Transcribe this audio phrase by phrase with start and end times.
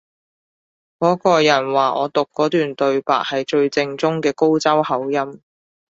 [0.97, 5.39] 嗰個人話我讀嗰段對白係最正宗嘅高州口音